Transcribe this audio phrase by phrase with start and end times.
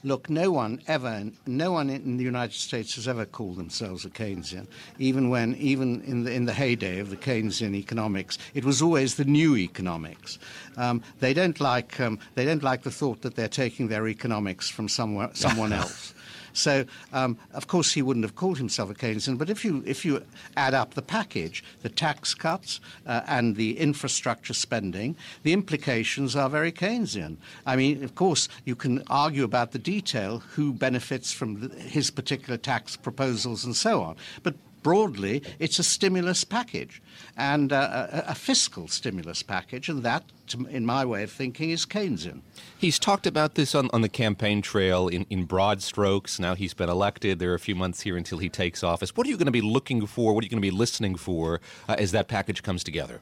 [0.07, 4.09] Look, no one ever, no one in the United States has ever called themselves a
[4.09, 4.65] Keynesian.
[4.99, 9.15] Even when, even in the in the heyday of the Keynesian economics, it was always
[9.15, 10.39] the new economics.
[10.77, 14.69] Um, they don't like um, they don't like the thought that they're taking their economics
[14.69, 16.13] from somewhere someone else.
[16.57, 19.37] So, um, of course, he wouldn't have called himself a Keynesian.
[19.37, 20.23] But if you if you
[20.55, 26.49] add up the package, the tax cuts uh, and the infrastructure spending, the implications are
[26.49, 27.37] very Keynesian.
[27.65, 32.11] I mean, of course, you can argue about the detail, who benefits from the, his
[32.11, 34.15] particular tax proposals and so on.
[34.43, 34.55] But
[34.87, 37.01] broadly, it's a stimulus package
[37.35, 40.23] and uh, a, a, fiscal stimulus package, and that,
[40.69, 42.39] in my way of thinking, is Keynesian.
[42.77, 46.39] He's talked about this on, on the campaign trail in, in broad strokes.
[46.39, 47.39] Now he's been elected.
[47.39, 49.13] There are a few months here until he takes office.
[49.13, 50.33] What are you going to be looking for?
[50.33, 53.19] What are you going to be listening for uh, as that package comes together?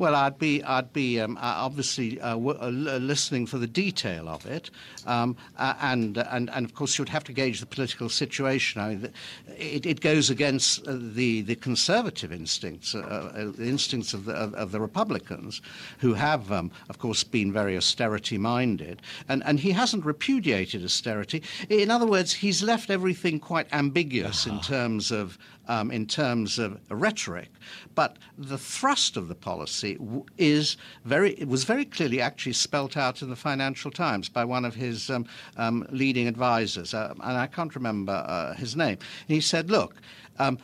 [0.00, 4.30] Well, I'd be, I'd be um, uh, obviously uh, w- uh, listening for the detail
[4.30, 4.70] of it,
[5.06, 8.80] um, uh, and, and and of course you'd have to gauge the political situation.
[8.80, 9.12] I mean,
[9.58, 14.54] it, it goes against uh, the the conservative instincts, uh, the instincts of the of,
[14.54, 15.60] of, the Republicans,
[15.98, 21.42] who have, um, of course, been very austerity minded, and and he hasn't repudiated austerity.
[21.68, 25.36] In other words, he's left everything quite ambiguous in terms of
[25.70, 27.48] um, in terms of rhetoric,
[27.94, 29.96] but the thrust of the policy
[30.36, 34.64] is very it was very clearly actually spelt out in the Financial Times by one
[34.64, 35.24] of his um,
[35.56, 38.98] um, leading advisors, uh, and I can't remember uh, his name.
[39.28, 39.94] He said, "Look,
[40.40, 40.58] um,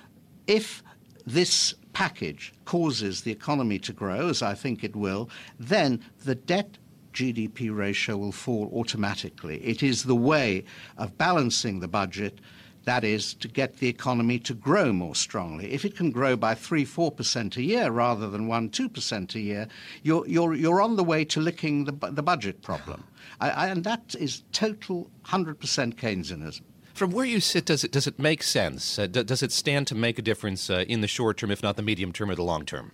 [0.48, 0.82] if
[1.24, 5.30] this package causes the economy to grow, as I think it will,
[5.60, 6.78] then the debt
[7.12, 9.64] GDP ratio will fall automatically.
[9.64, 10.64] It is the way
[10.98, 12.40] of balancing the budget
[12.86, 15.72] that is, to get the economy to grow more strongly.
[15.72, 19.68] If it can grow by 3 4% a year rather than 1 2% a year,
[20.02, 23.04] you're, you're, you're on the way to licking the, the budget problem.
[23.40, 25.56] I, I, and that is total 100%
[25.96, 26.62] Keynesianism.
[26.94, 28.98] From where you sit, does it, does it make sense?
[28.98, 31.76] Uh, does it stand to make a difference uh, in the short term, if not
[31.76, 32.92] the medium term or the long term?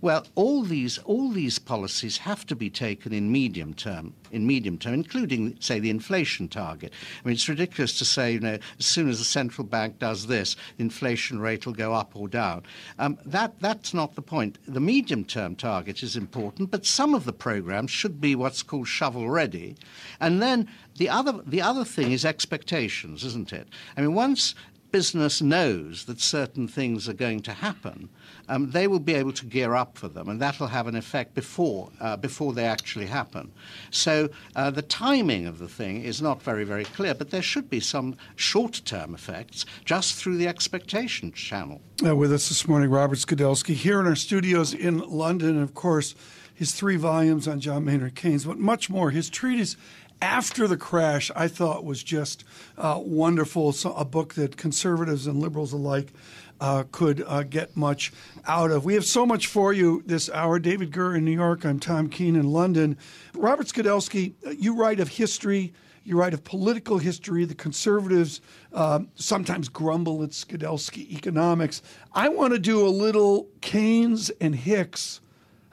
[0.00, 4.78] Well, all these all these policies have to be taken in medium term, in medium
[4.78, 6.92] term, including, say, the inflation target.
[7.24, 10.26] I mean, it's ridiculous to say, you know, as soon as the central bank does
[10.26, 12.62] this, inflation rate will go up or down.
[12.98, 14.58] Um, that that's not the point.
[14.66, 18.88] The medium term target is important, but some of the programs should be what's called
[18.88, 19.76] shovel ready,
[20.20, 23.68] and then the other the other thing is expectations, isn't it?
[23.96, 24.54] I mean, once
[24.94, 28.08] business knows that certain things are going to happen,
[28.48, 30.96] um, they will be able to gear up for them, and that will have an
[30.96, 33.52] effect before uh, before they actually happen.
[33.90, 37.68] So uh, the timing of the thing is not very very clear, but there should
[37.70, 41.80] be some short-term effects just through the expectation channel.
[42.04, 46.14] Uh, with us this morning, Robert Skidelsky here in our studios in London, of course.
[46.54, 49.10] His three volumes on John Maynard Keynes, but much more.
[49.10, 49.76] His treatise
[50.22, 52.44] after the crash, I thought was just
[52.78, 53.72] uh, wonderful.
[53.72, 56.12] So a book that conservatives and liberals alike
[56.60, 58.12] uh, could uh, get much
[58.46, 58.84] out of.
[58.84, 60.58] We have so much for you this hour.
[60.58, 61.64] David Gura in New York.
[61.64, 62.96] I'm Tom Keene in London.
[63.34, 65.72] Robert Skidelsky, uh, you write of history.
[66.04, 67.44] You write of political history.
[67.44, 68.40] The conservatives
[68.72, 71.82] um, sometimes grumble at Skidelsky economics.
[72.12, 75.20] I want to do a little Keynes and Hicks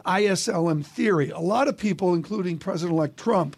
[0.06, 1.30] ISLM theory.
[1.30, 3.56] A lot of people, including President elect Trump,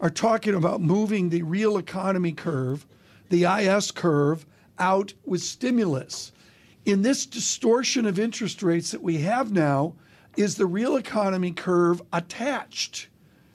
[0.00, 2.86] are talking about moving the real economy curve,
[3.28, 4.46] the IS curve,
[4.78, 6.32] out with stimulus.
[6.84, 9.94] In this distortion of interest rates that we have now,
[10.36, 13.08] is the real economy curve attached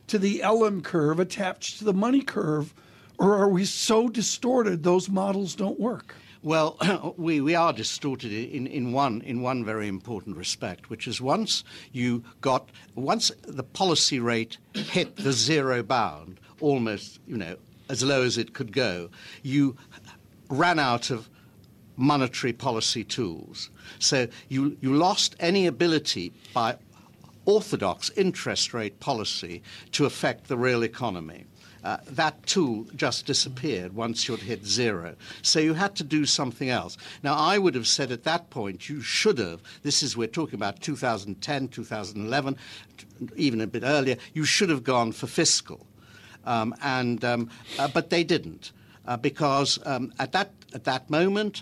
[0.08, 2.74] to the LM curve, attached to the money curve
[3.18, 6.16] Or are we so distorted those models don't work?
[6.46, 6.78] Well,
[7.18, 11.64] we, we are distorted in, in, one, in one very important respect, which is once
[11.92, 17.58] you got, once the policy rate hit the zero bound, almost, you know,
[17.90, 19.10] as low as it could go,
[19.42, 19.76] you
[20.48, 21.28] ran out of
[21.98, 23.72] monetary policy tools.
[23.98, 26.78] So you, you lost any ability by
[27.46, 29.64] orthodox interest rate policy
[29.94, 31.46] to affect the real economy.
[31.86, 35.16] Uh, that tool just disappeared once you'd hit zero.
[35.44, 36.98] So you had to do something else.
[37.22, 40.56] Now, I would have said at that point, you should have, this is, we're talking
[40.56, 42.58] about 2010, 2011,
[43.36, 45.86] even a bit earlier, you should have gone for fiscal.
[46.46, 48.72] Um, and, um, uh, but they didn't.
[49.06, 51.62] Uh, because um, at, that, at that moment,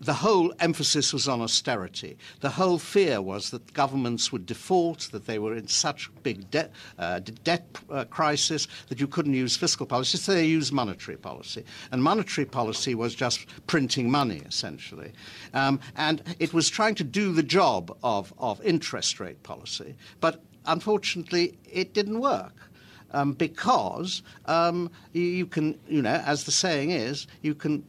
[0.00, 2.18] the whole emphasis was on austerity.
[2.40, 6.68] The whole fear was that governments would default, that they were in such big de-
[6.98, 11.64] uh, debt uh, crisis that you couldn't use fiscal policy, so they used monetary policy.
[11.92, 15.12] And monetary policy was just printing money, essentially.
[15.54, 20.42] Um, and it was trying to do the job of, of interest rate policy, but
[20.66, 22.52] unfortunately, it didn't work.
[23.10, 27.84] Um, because um, you, you, can, you know, as the saying is, you can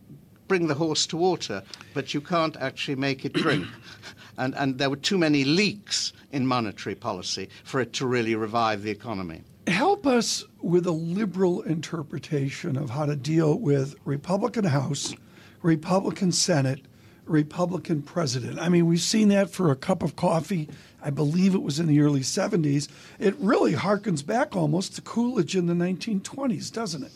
[0.47, 1.63] bring the horse to water,
[1.93, 3.67] but you can't actually make it drink.
[4.37, 8.83] and, and there were too many leaks in monetary policy for it to really revive
[8.83, 9.41] the economy.
[9.67, 15.15] Help us with a liberal interpretation of how to deal with Republican House,
[15.63, 16.81] Republican Senate,
[17.25, 18.59] Republican president.
[18.59, 20.69] I mean, we've seen that for a cup of coffee.
[21.01, 22.87] I believe it was in the early 70s.
[23.19, 27.11] It really harkens back almost to Coolidge in the 1920s, doesn't it?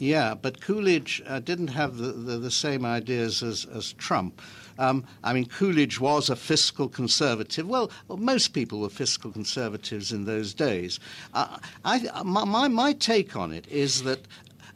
[0.00, 4.40] Yeah, but Coolidge uh, didn't have the, the, the, same ideas as, as Trump.
[4.78, 7.68] Um, I mean, Coolidge was a fiscal conservative.
[7.68, 11.00] Well, most people were fiscal conservatives in those days.
[11.34, 14.20] Uh, I, my, my take on it is that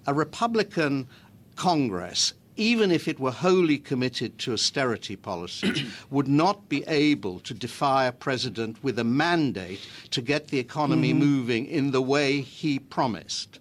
[0.06, 1.08] a Republican
[1.56, 7.52] Congress even if it were wholly committed to austerity policies, would not be able to
[7.52, 11.18] defy a president with a mandate to get the economy mm-hmm.
[11.18, 13.58] moving in the way he promised.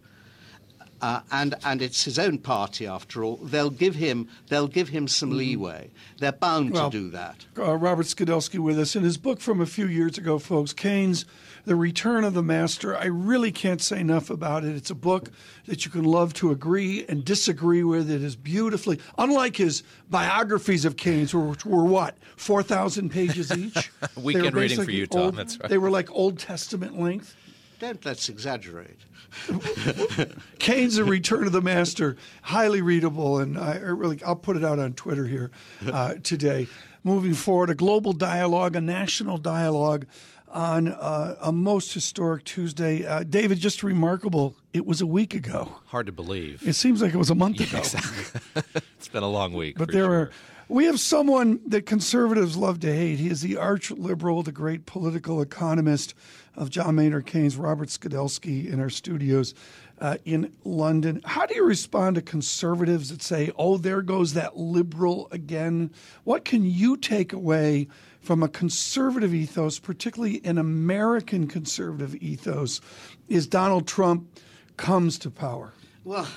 [1.04, 3.36] Uh, and and it's his own party after all.
[3.36, 5.40] They'll give him they'll give him some mm-hmm.
[5.40, 5.90] leeway.
[6.20, 7.46] They're bound well, to do that.
[7.58, 10.72] Uh, Robert Skidelsky with us in his book from a few years ago, folks.
[10.72, 11.26] Keynes,
[11.66, 12.96] The Return of the Master.
[12.96, 14.78] I really can't say enough about it.
[14.78, 15.30] It's a book
[15.66, 18.10] that you can love to agree and disagree with.
[18.10, 23.92] It is beautifully unlike his biographies of Keynes, which were what four thousand pages each.
[24.16, 25.22] Weekend reading for you, Tom.
[25.22, 25.70] Old, That's right.
[25.70, 27.36] They were like Old Testament length.
[27.84, 29.02] Don't let's exaggerate.
[30.60, 34.80] Keynes: The Return of the Master, highly readable, and I really I'll put it out
[34.80, 35.52] on Twitter here
[35.92, 36.68] uh, today.
[37.04, 40.06] Moving forward, a global dialogue, a national dialogue
[40.48, 43.06] on uh, a most historic Tuesday.
[43.06, 44.56] Uh, David, just remarkable.
[44.72, 45.82] It was a week ago.
[45.88, 46.66] Hard to believe.
[46.66, 47.80] It seems like it was a month yeah, ago.
[47.80, 48.42] Exactly.
[48.98, 49.78] it's been a long week.
[49.78, 50.14] But there sure.
[50.14, 50.32] are.
[50.70, 53.20] We have someone that conservatives love to hate.
[53.20, 56.14] He is the arch liberal, the great political economist
[56.56, 59.54] of John Maynard Keynes, Robert Skidelsky, in our studios
[60.00, 61.22] uh, in London.
[61.24, 65.92] How do you respond to conservatives that say, oh, there goes that liberal again?
[66.24, 67.88] What can you take away
[68.22, 72.82] from a conservative ethos, particularly an American conservative ethos,
[73.28, 74.40] is Donald Trump
[74.78, 75.74] comes to power?
[76.04, 76.28] Well,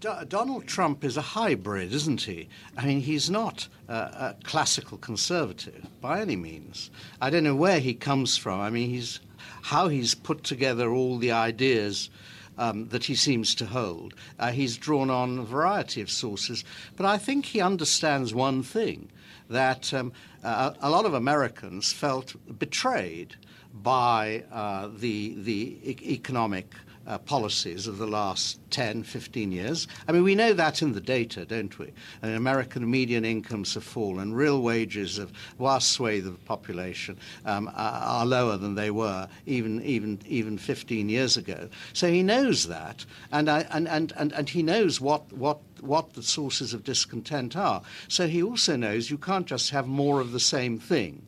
[0.00, 2.48] Donald Trump is a hybrid, isn't he?
[2.76, 6.90] I mean, he's not uh, a classical conservative by any means.
[7.20, 8.60] I don't know where he comes from.
[8.60, 9.20] I mean, he's
[9.62, 12.10] how he's put together all the ideas.
[12.58, 14.12] Um, that he seems to hold.
[14.38, 16.62] Uh, he's drawn on a variety of sources,
[16.94, 19.08] but I think he understands one thing
[19.48, 20.12] that um,
[20.44, 23.36] uh, a lot of Americans felt betrayed
[23.72, 26.74] by uh, the, the e- economic
[27.10, 29.88] uh, policies of the last 10, 15 years.
[30.06, 31.92] I mean, we know that in the data, don't we?
[32.22, 34.32] And American median incomes have fallen.
[34.32, 39.82] Real wages of vast swathe of the population um, are, lower than they were even,
[39.82, 41.68] even, even 15 years ago.
[41.94, 46.12] So he knows that, and, I, and, and, and, and he knows what, what, what
[46.12, 47.82] the sources of discontent are.
[48.06, 51.26] So he also knows you can't just have more of the same thing.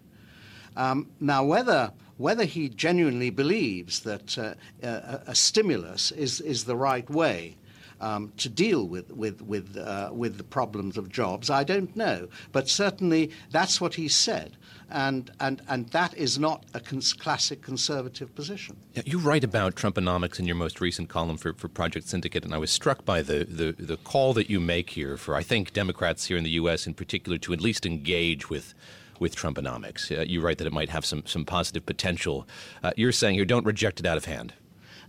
[0.77, 6.77] Um, now, whether whether he genuinely believes that uh, a, a, stimulus is, is the
[6.77, 7.57] right way
[8.01, 12.29] um, to deal with with with uh, with the problems of jobs, I don't know.
[12.51, 14.57] But certainly that's what he said,
[14.91, 18.77] and and and that is not a cons- classic conservative position.
[19.05, 22.59] You write about Trumponomics in your most recent column for, for Project Syndicate, and I
[22.59, 26.27] was struck by the, the the call that you make here for I think Democrats
[26.27, 26.87] here in the U.S.
[26.87, 28.75] in particular to at least engage with
[29.23, 30.17] with Trumponomics.
[30.17, 32.47] Uh, you write that it might have some, some positive potential.
[32.83, 34.53] Uh, you're saying here, don't reject it out of hand.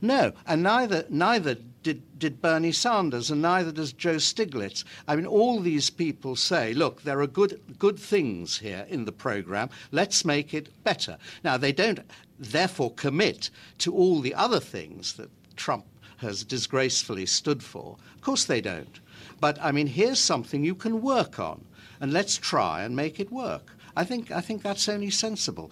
[0.02, 4.84] No, and neither neither did, did Bernie Sanders, and neither does Joe Stiglitz.
[5.08, 9.12] I mean, all these people say, look, there are good, good things here in the
[9.12, 9.70] program.
[9.92, 11.18] Let's make it better.
[11.44, 12.00] Now, they don't
[12.40, 15.86] therefore commit to all the other things that Trump
[16.18, 17.98] has disgracefully stood for.
[18.16, 19.00] Of course, they don't.
[19.40, 21.66] But I mean, here's something you can work on,
[22.00, 23.72] and let's try and make it work.
[23.96, 25.72] I think, I think that's only sensible.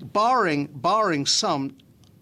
[0.00, 1.76] Barring, barring some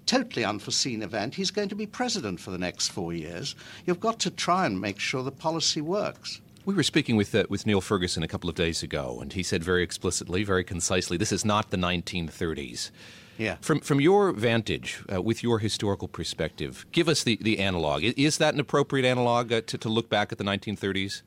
[0.06, 3.54] totally unforeseen event, he's going to be president for the next four years.
[3.87, 6.40] You've got to try and make sure the policy works.
[6.64, 9.42] We were speaking with uh, with Niall Ferguson a couple of days ago, and he
[9.42, 12.90] said very explicitly, very concisely, this is not the 1930s.
[13.38, 13.56] Yeah.
[13.62, 18.02] From from your vantage, uh, with your historical perspective, give us the, the analog.
[18.02, 21.23] Is that an appropriate analog uh, to, to look back at the 1930s?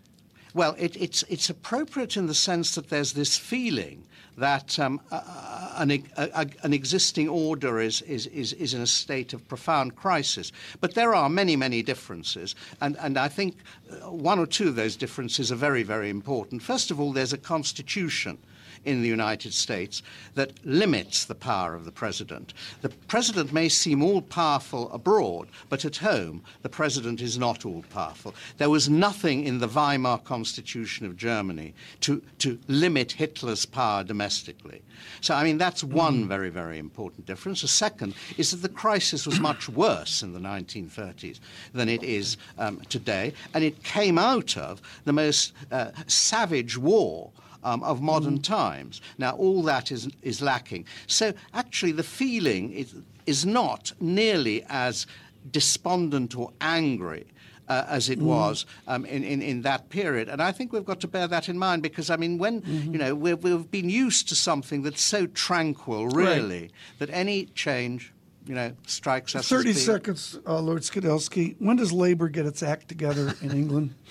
[0.53, 4.03] Well, it, it's it's appropriate in the sense that there's this feeling
[4.37, 9.47] that um, an, a, an, existing order is, is, is, is, in a state of
[9.47, 10.51] profound crisis.
[10.79, 13.57] But there are many, many differences, and, and I think
[13.91, 16.63] uh, one or two of those differences are very, very important.
[16.63, 18.37] First of all, there's a constitution
[18.85, 20.01] in the United States
[20.35, 22.53] that limits the power of the president.
[22.81, 27.83] The president may seem all powerful abroad, but at home, the president is not all
[27.89, 28.33] powerful.
[28.57, 34.81] There was nothing in the Weimar Constitution of Germany to, to limit Hitler's power domestically.
[35.21, 37.61] So, I mean, that's one very, very important difference.
[37.61, 41.39] The second is that the crisis was much worse in the 1930s
[41.73, 47.31] than it is um, today, and it came out of the most uh, savage war
[47.63, 48.43] um, of modern mm.
[48.43, 49.01] times.
[49.17, 50.85] Now, all that is, is lacking.
[51.07, 55.07] So, actually, the feeling is, is not nearly as
[55.51, 57.25] despondent or angry.
[57.69, 58.23] Uh, as it mm.
[58.23, 60.27] was um, in, in, in, that period.
[60.27, 62.91] And I think we've got to bear that in mind because, I mean, when, mm-hmm.
[62.91, 66.71] you know, we've, we've, been used to something that's so tranquil, really, right.
[66.99, 68.11] that any change,
[68.45, 71.55] you know, strikes us 30 seconds, uh, Lord Skidelsky.
[71.59, 73.95] When does Labour get its act together in England?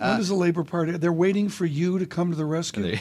[0.00, 0.92] When does the Labour Party?
[0.92, 2.96] They're waiting for you to come to the rescue.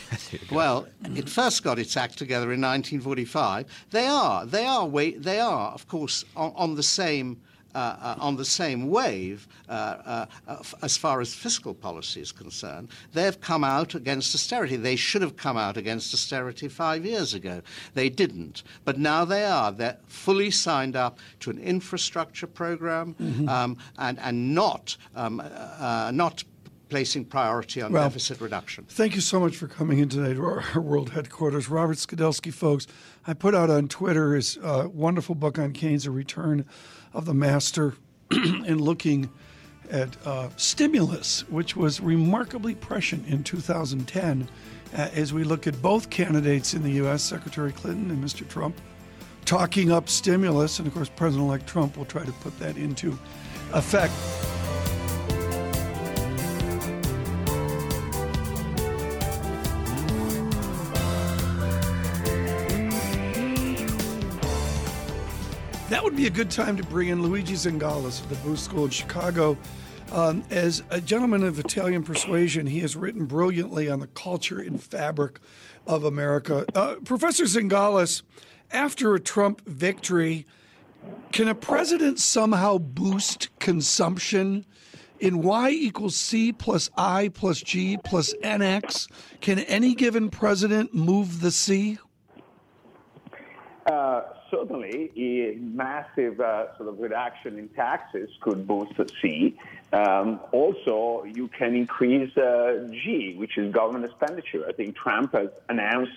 [0.51, 3.65] well, it first got its act together in 1945.
[3.91, 7.41] They are, they are, wait, they are, of course, on, on the same.
[7.75, 12.31] Uh, uh, on the same wave, uh, uh, uh as far as fiscal policy is
[12.31, 14.75] concerned, they've come out against austerity.
[14.75, 17.61] They should have come out against austerity five years ago.
[17.93, 19.71] They didn't, but now they are.
[19.71, 23.47] They're fully signed up to an infrastructure program mm-hmm.
[23.47, 26.43] um, and and not um, uh, not
[26.89, 28.85] placing priority on well, deficit reduction.
[28.89, 31.69] Thank you so much for coming in today to our world headquarters.
[31.69, 32.87] Robert Skidelsky, folks,
[33.25, 36.65] I put out on Twitter his uh, wonderful book on Keynes, A Return
[37.13, 37.95] of the Master,
[38.31, 39.29] and looking
[39.89, 44.47] at uh, stimulus, which was remarkably prescient in 2010,
[44.95, 48.47] uh, as we look at both candidates in the U.S., Secretary Clinton and Mr.
[48.47, 48.79] Trump,
[49.45, 50.79] talking up stimulus.
[50.79, 53.17] And of course, President elect Trump will try to put that into
[53.73, 54.13] effect.
[66.19, 69.57] Be a good time to bring in Luigi Zingales of the Booth School in Chicago.
[70.11, 74.83] Um, as a gentleman of Italian persuasion, he has written brilliantly on the culture and
[74.83, 75.39] fabric
[75.87, 76.65] of America.
[76.75, 78.23] Uh, Professor Zingales,
[78.69, 80.45] after a Trump victory,
[81.31, 84.65] can a president somehow boost consumption?
[85.21, 89.09] In y equals c plus i plus g plus nx,
[89.39, 91.97] can any given president move the c?
[93.85, 99.57] Uh, certainly, a massive uh, sort of reduction in taxes could boost C.
[99.93, 104.65] Um, also, you can increase uh, G, which is government expenditure.
[104.67, 106.13] I think Trump has announced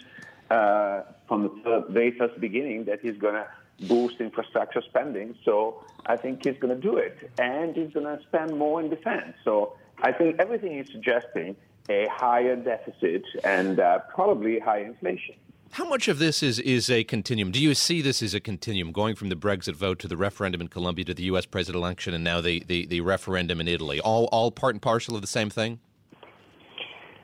[0.51, 3.47] uh, from the very first beginning that he's going to
[3.87, 5.35] boost infrastructure spending.
[5.45, 8.91] So I think he's going to do it, and he's going to spend more in
[8.91, 9.35] defense.
[9.45, 11.57] So I think everything is suggesting
[11.89, 15.35] a higher deficit and uh, probably higher inflation.
[15.77, 17.51] How much of this is, is a continuum?
[17.51, 20.61] Do you see this as a continuum, going from the Brexit vote to the referendum
[20.61, 21.47] in Colombia to the U.S.
[21.47, 23.99] presidential election and now the, the, the referendum in Italy?
[23.99, 25.81] All, all part and parcel of the same thing?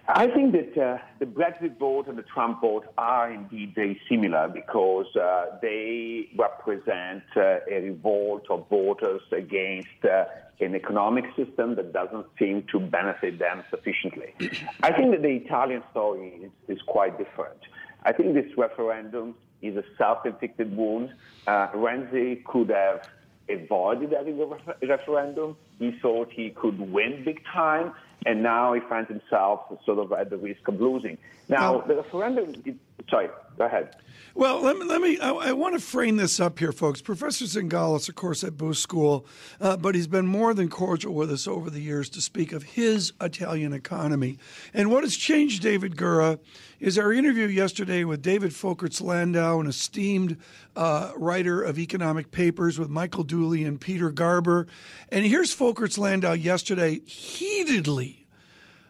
[0.09, 4.49] I think that uh, the Brexit vote and the Trump vote are indeed very similar
[4.49, 10.25] because uh, they represent uh, a revolt of voters against uh,
[10.61, 14.35] an economic system that doesn't seem to benefit them sufficiently.
[14.83, 17.59] I think that the Italian story is, is quite different.
[18.05, 21.13] I think this referendum is a self-inflicted wound.
[21.47, 23.09] Uh, Renzi could have
[23.49, 25.57] avoided having a referendum.
[25.79, 27.93] He thought he could win big time,
[28.27, 31.19] and now he finds himself sort of at the risk of losing.
[31.49, 32.81] Now, the referendum.
[33.09, 33.95] Sorry, go ahead.
[34.35, 37.03] Well, let me, let me I, I, want to frame this up here, folks.
[37.03, 39.27] Professor Zingales, of course, at Booth School,
[39.61, 42.63] uh, but he's been more than cordial with us over the years to speak of
[42.63, 44.39] his Italian economy.
[44.73, 46.39] And what has changed David Gura
[46.79, 50.37] is our interview yesterday with David Folkerts Landau, an esteemed
[50.77, 54.69] uh, writer of economic papers with Michael Dooley and Peter Garber.
[55.11, 58.28] And here's Folkerts Landau yesterday heatedly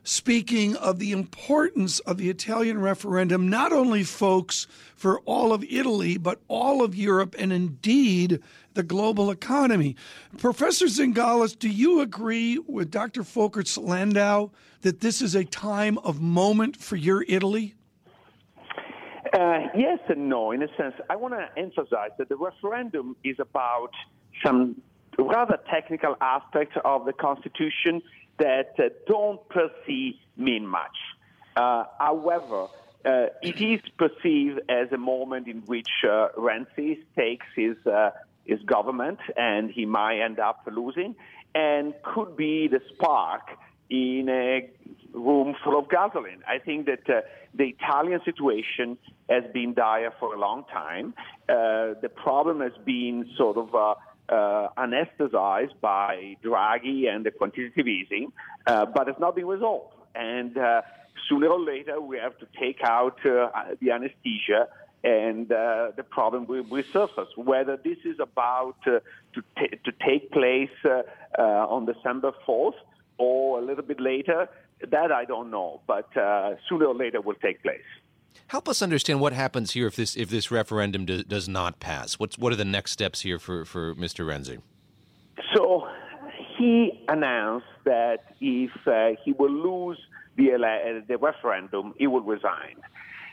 [0.08, 6.16] speaking of the importance of the Italian referendum, not only, folks, for all of Italy,
[6.16, 8.40] but all of Europe and indeed
[8.72, 9.94] the global economy.
[10.38, 13.22] Professor Zingales, do you agree with Dr.
[13.22, 14.48] Folkerts Landau
[14.80, 17.74] that this is a time of moment for your Italy?
[19.34, 20.94] Uh, yes and no, in a sense.
[21.10, 23.90] I want to emphasize that the referendum is about
[24.42, 24.80] some
[25.18, 28.00] rather technical aspects of the Constitution
[28.38, 30.96] that uh, don't per se mean much.
[31.56, 32.68] Uh, however,
[33.04, 38.10] uh, it is perceived as a moment in which uh, Renzi takes his uh,
[38.44, 41.14] his government, and he might end up losing,
[41.54, 43.42] and could be the spark
[43.90, 44.68] in a
[45.12, 46.42] room full of gasoline.
[46.46, 47.20] I think that uh,
[47.54, 51.14] the Italian situation has been dire for a long time.
[51.48, 53.74] Uh, the problem has been sort of
[54.28, 58.32] uh, uh, anesthetized by Draghi and the quantitative easing,
[58.66, 59.94] uh, but it's not been resolved.
[60.14, 60.82] And uh,
[61.28, 63.48] sooner or later, we have to take out uh,
[63.80, 64.68] the anesthesia,
[65.04, 67.36] and uh, the problem will resurface.
[67.36, 69.00] Whether this is about uh,
[69.34, 70.70] to, t- to take place
[71.38, 72.72] on December 4th
[73.18, 74.48] or a little bit later,
[74.90, 76.08] that I don't know, but
[76.68, 77.80] sooner or later will take place.
[78.46, 82.18] Help us understand what happens here if this if this referendum do, does not pass.
[82.18, 84.24] What's what are the next steps here for, for Mr.
[84.24, 84.60] Renzi?
[85.54, 85.86] So
[86.56, 89.98] he announced that if uh, he will lose
[90.36, 92.76] the uh, the referendum, he will resign.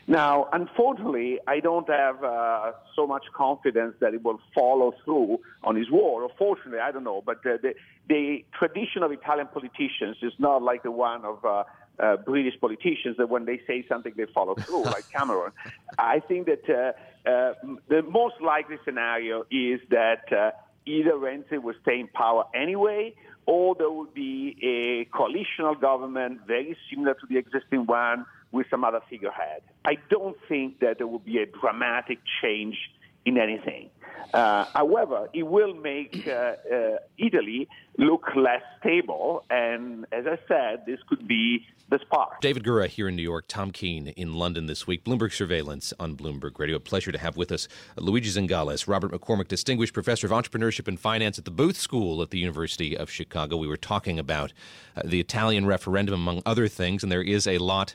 [0.08, 5.74] Now, unfortunately, I don't have uh, so much confidence that he will follow through on
[5.74, 6.22] his word.
[6.22, 7.22] Or fortunately, I don't know.
[7.26, 7.74] But uh, the,
[8.08, 11.64] the tradition of Italian politicians is not like the one of uh,
[11.98, 15.52] uh, British politicians that when they say something, they follow through, like Cameron.
[15.98, 17.54] I think that uh, uh,
[17.88, 20.50] the most likely scenario is that uh,
[20.86, 23.14] either Renzi will stay in power anyway,
[23.46, 28.84] or there will be a coalitional government very similar to the existing one with some
[28.84, 29.62] other figurehead.
[29.84, 32.76] I don't think that there will be a dramatic change
[33.24, 33.90] in anything.
[34.34, 40.84] Uh, however, it will make uh, uh, Italy look less stable, and as I said,
[40.86, 42.40] this could be the spark.
[42.40, 46.16] David Gura here in New York, Tom Keene in London this week, Bloomberg Surveillance on
[46.16, 46.76] Bloomberg Radio.
[46.76, 50.98] A pleasure to have with us Luigi Zingales, Robert McCormick, Distinguished Professor of Entrepreneurship and
[50.98, 53.56] Finance at the Booth School at the University of Chicago.
[53.56, 54.52] We were talking about
[54.96, 57.94] uh, the Italian referendum, among other things, and there is a lot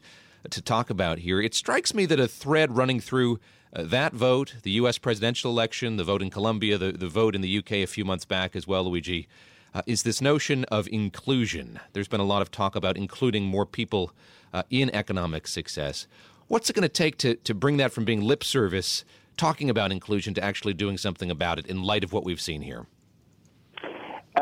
[0.50, 1.42] to talk about here.
[1.42, 3.40] It strikes me that a thread running through
[3.74, 4.98] uh, that vote, the U.S.
[4.98, 7.84] presidential election, the vote in Colombia, the, the vote in the U.K.
[7.84, 9.28] a few months back as well, Luigi,
[9.74, 11.80] uh, is this notion of inclusion.
[11.94, 14.12] There's been a lot of talk about including more people
[14.54, 16.08] uh, in economic success.
[16.48, 19.06] What's it going to take to, to bring that from being lip service,
[19.38, 22.62] talking about inclusion, to actually doing something about it in light of what we've seen
[22.62, 22.88] here?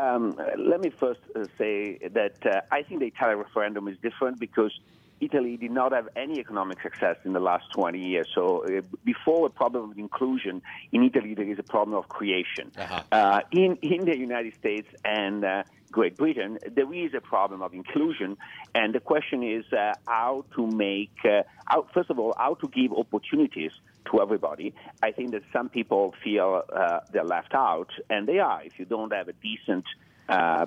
[0.00, 4.40] Um, let me first uh, say that uh, I think the Italian referendum is different
[4.40, 4.72] because
[5.20, 8.26] Italy did not have any economic success in the last 20 years.
[8.34, 12.72] So uh, before a problem of inclusion, in Italy there is a problem of creation.
[12.76, 13.02] Uh-huh.
[13.12, 17.74] Uh, in, in the United States and uh, Great Britain, there is a problem of
[17.74, 18.36] inclusion,
[18.74, 22.68] and the question is uh, how to make, uh, how, first of all, how to
[22.68, 23.72] give opportunities
[24.10, 24.72] to everybody.
[25.02, 28.62] I think that some people feel uh, they're left out, and they are.
[28.62, 29.84] If you don't have a decent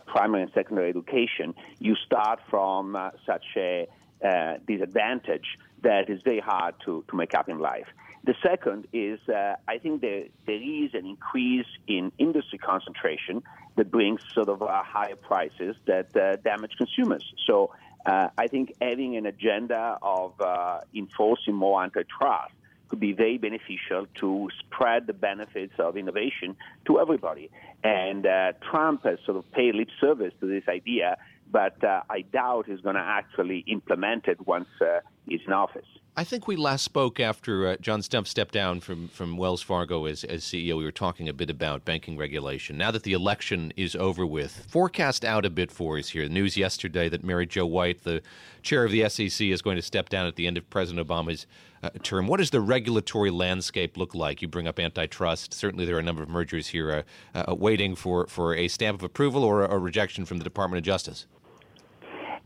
[0.05, 3.87] primary and secondary education, you start from such a
[4.23, 7.87] uh, disadvantage that is very hard to, to make up in life.
[8.25, 13.43] The second is uh, I think there, there is an increase in industry concentration
[13.75, 17.25] that brings sort of uh, higher prices that uh, damage consumers.
[17.45, 17.71] So
[18.05, 22.53] uh, I think having an agenda of uh, enforcing more antitrust
[22.87, 26.55] could be very beneficial to spread the benefits of innovation
[26.85, 27.49] to everybody.
[27.83, 31.17] And uh, Trump has sort of paid lip service to this idea
[31.53, 35.85] but uh, I doubt he's going to actually implement it once uh, he's in office.
[36.15, 40.05] I think we last spoke after uh, John Stumpf stepped down from, from Wells Fargo
[40.05, 40.77] as, as CEO.
[40.77, 42.77] We were talking a bit about banking regulation.
[42.77, 46.23] Now that the election is over with, forecast out a bit for us here.
[46.23, 48.21] The news yesterday that Mary Jo White, the
[48.61, 51.47] chair of the SEC, is going to step down at the end of President Obama's
[51.81, 52.27] uh, term.
[52.27, 54.41] What does the regulatory landscape look like?
[54.41, 55.53] You bring up antitrust.
[55.53, 58.99] Certainly, there are a number of mergers here uh, uh waiting for, for a stamp
[58.99, 61.25] of approval or a rejection from the Department of Justice.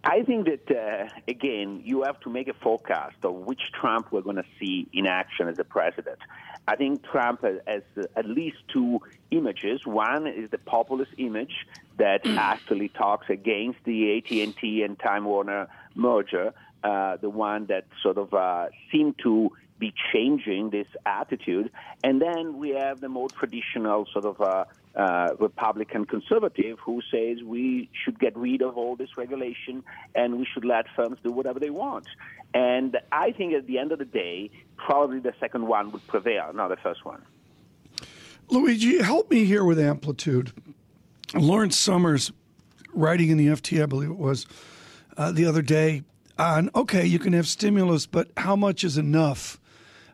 [0.07, 4.21] I think that, uh, again, you have to make a forecast of which Trump we're
[4.21, 6.19] going to see in action as a president.
[6.65, 7.81] I think Trump has, has
[8.15, 9.85] at least two images.
[9.85, 11.67] One is the populist image
[11.97, 16.53] that actually talks against the AT&T and Time Warner merger,
[16.85, 21.69] uh, the one that sort of uh, seemed to be changing this attitude.
[22.01, 24.65] And then we have the more traditional sort of uh,
[24.97, 29.83] uh, Republican conservative who says we should get rid of all this regulation
[30.15, 32.07] and we should let firms do whatever they want.
[32.53, 36.51] And I think at the end of the day, probably the second one would prevail,
[36.53, 37.21] not the first one.
[38.49, 40.51] Luigi, help me here with amplitude.
[41.35, 42.31] Lawrence Summers,
[42.93, 44.47] writing in the FT, I believe it was,
[45.17, 46.03] uh, the other day
[46.39, 49.59] on okay, you can have stimulus, but how much is enough?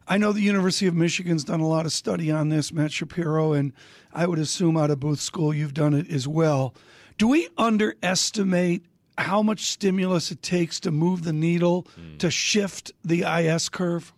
[0.07, 3.53] I know the University of Michigan's done a lot of study on this, Matt Shapiro,
[3.53, 3.71] and
[4.13, 6.73] I would assume out of Booth School you've done it as well.
[7.17, 8.83] Do we underestimate
[9.17, 12.17] how much stimulus it takes to move the needle mm.
[12.19, 14.11] to shift the IS curve?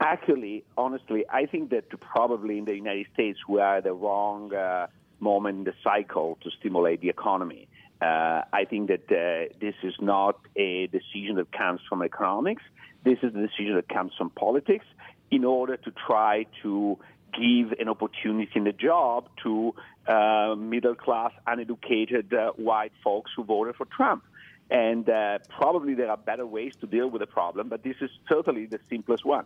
[0.00, 4.54] Actually, honestly, I think that probably in the United States we are at the wrong
[4.54, 4.86] uh,
[5.18, 7.68] moment in the cycle to stimulate the economy.
[8.00, 12.62] Uh, I think that uh, this is not a decision that comes from economics.
[13.04, 14.86] This is a decision that comes from politics
[15.30, 16.98] in order to try to
[17.32, 19.74] give an opportunity in the job to
[20.06, 24.22] uh, middle class, uneducated uh, white folks who voted for Trump.
[24.70, 28.10] And uh, probably there are better ways to deal with the problem, but this is
[28.28, 29.44] certainly the simplest one.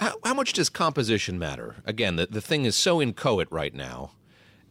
[0.00, 1.76] How, how much does composition matter?
[1.84, 4.12] Again, the, the thing is so inchoate right now.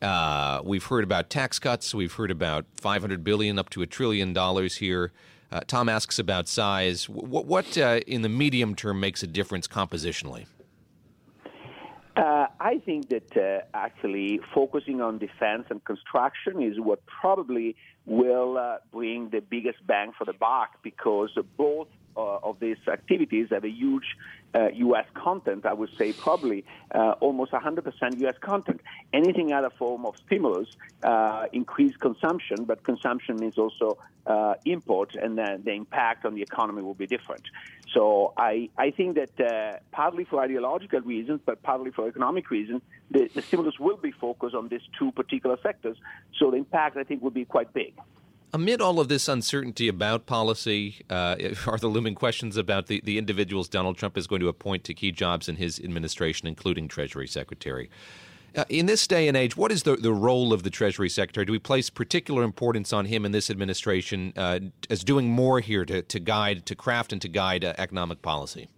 [0.01, 1.93] Uh, we've heard about tax cuts.
[1.93, 5.11] We've heard about 500 billion up to a trillion dollars here.
[5.51, 7.07] Uh, Tom asks about size.
[7.07, 10.45] What, what uh, in the medium term makes a difference compositionally?
[12.17, 17.75] Uh, I think that uh, actually focusing on defense and construction is what probably
[18.07, 23.63] will uh, bring the biggest bang for the buck because both of these activities have
[23.63, 24.15] a huge
[24.55, 25.05] uh, U.S.
[25.13, 25.65] content.
[25.65, 28.35] I would say probably uh, almost 100% U.S.
[28.41, 28.81] content.
[29.13, 30.69] Anything other form of stimulus
[31.03, 36.41] uh, increase consumption, but consumption means also uh, import, and then the impact on the
[36.41, 37.43] economy will be different.
[37.93, 42.81] So I, I think that uh, partly for ideological reasons, but partly for economic reasons,
[43.09, 45.97] the, the stimulus will be focused on these two particular sectors.
[46.37, 47.93] So the impact, I think, will be quite big.
[48.53, 51.35] Amid all of this uncertainty about policy, uh,
[51.67, 54.93] are the looming questions about the, the individuals Donald Trump is going to appoint to
[54.93, 57.89] key jobs in his administration, including Treasury Secretary.
[58.55, 61.45] Uh, in this day and age, what is the, the role of the Treasury Secretary?
[61.45, 65.83] Do we place particular importance on him in this administration uh, as doing more here
[65.85, 68.69] to, to guide, to craft, and to guide uh, economic policy?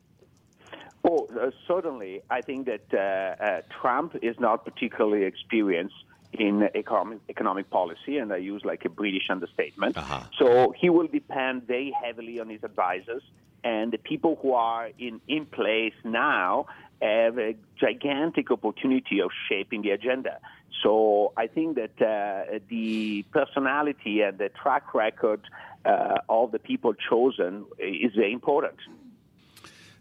[1.07, 1.27] Oh,
[1.67, 2.21] certainly.
[2.29, 5.95] I think that uh, Trump is not particularly experienced
[6.33, 9.97] in economic, economic policy, and I use like a British understatement.
[9.97, 10.21] Uh-huh.
[10.37, 13.23] So he will depend very heavily on his advisors,
[13.63, 16.67] and the people who are in, in place now
[17.01, 20.39] have a gigantic opportunity of shaping the agenda.
[20.83, 25.41] So I think that uh, the personality and the track record
[25.85, 28.75] uh, of the people chosen is very important.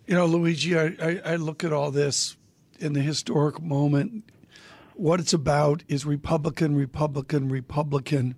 [0.07, 2.37] You know, Luigi, I, I, I look at all this
[2.79, 4.25] in the historic moment
[4.99, 8.35] what it's about is Republican, Republican, Republican.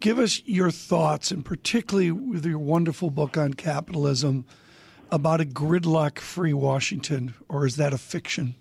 [0.00, 4.46] Give us your thoughts, and particularly with your wonderful book on capitalism,
[5.10, 8.54] about a gridlock free Washington, or is that a fiction?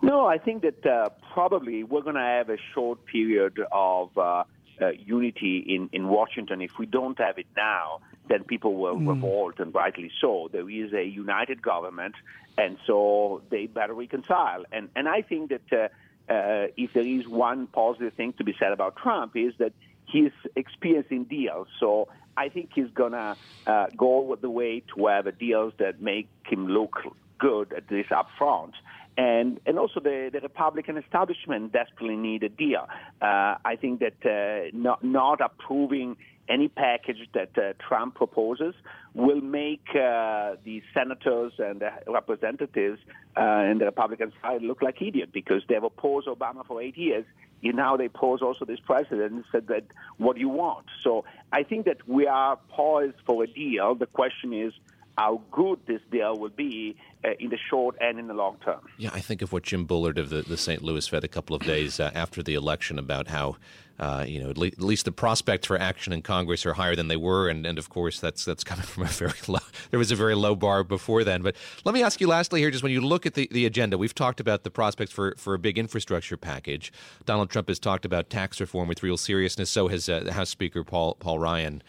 [0.00, 4.44] No, I think that uh, probably we're going to have a short period of uh,
[4.80, 6.62] uh, unity in, in Washington.
[6.62, 9.08] If we don't have it now, then people will mm.
[9.08, 10.48] revolt, and rightly so.
[10.52, 12.14] There is a united government,
[12.56, 14.64] and so they better reconcile.
[14.72, 18.54] And and I think that uh, uh, if there is one positive thing to be
[18.58, 19.72] said about Trump is that
[20.06, 21.68] he's experiencing deals.
[21.80, 23.36] So I think he's gonna
[23.66, 26.94] uh, go with the way to have deals that make him look
[27.38, 28.74] good at this up front.
[29.16, 32.86] And, and also the, the Republican establishment desperately need a deal.
[33.20, 36.16] Uh, I think that uh, not, not approving
[36.48, 38.74] any package that uh, Trump proposes
[39.14, 43.00] will make uh, the senators and the representatives
[43.36, 47.24] uh, in the Republican side look like idiots because they've opposed Obama for eight years.
[47.60, 49.84] You now they pose also this president and said that
[50.16, 50.86] what do you want?
[51.02, 53.94] So I think that we are poised for a deal.
[53.94, 54.72] The question is
[55.16, 58.80] how good this deal will be uh, in the short and in the long term.
[58.96, 60.80] Yeah, I think of what Jim Bullard of the, the St.
[60.80, 63.56] Louis Fed a couple of days uh, after the election about how
[63.98, 66.94] uh, you know, at, le- at, least the prospects for action in Congress are higher
[66.94, 69.58] than they were, and, and of course that's that's coming from a very low.
[69.90, 71.42] There was a very low bar before then.
[71.42, 73.98] But let me ask you lastly here, just when you look at the, the agenda,
[73.98, 76.92] we've talked about the prospects for, for a big infrastructure package.
[77.26, 79.70] Donald Trump has talked about tax reform with real seriousness.
[79.70, 81.82] So has uh, House Speaker Paul Paul Ryan.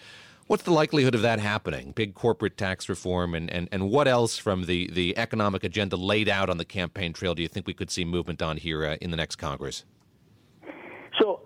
[0.48, 1.92] What's the likelihood of that happening?
[1.92, 6.28] Big corporate tax reform, and, and, and what else from the, the economic agenda laid
[6.28, 8.96] out on the campaign trail do you think we could see movement on here uh,
[9.00, 9.86] in the next Congress?